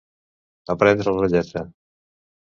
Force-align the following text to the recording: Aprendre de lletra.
Aprendre 0.73 1.13
de 1.17 1.29
lletra. 1.33 1.63